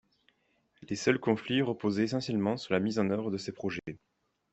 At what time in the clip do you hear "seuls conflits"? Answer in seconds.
0.95-1.61